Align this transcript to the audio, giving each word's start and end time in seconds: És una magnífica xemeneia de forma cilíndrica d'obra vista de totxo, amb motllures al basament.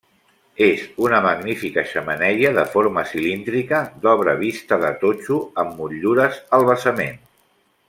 És 0.67 0.85
una 1.07 1.17
magnífica 1.25 1.83
xemeneia 1.91 2.51
de 2.55 2.63
forma 2.71 3.03
cilíndrica 3.11 3.83
d'obra 4.07 4.35
vista 4.41 4.81
de 4.87 4.91
totxo, 5.05 5.39
amb 5.65 5.77
motllures 5.83 6.43
al 6.59 6.67
basament. 6.75 7.23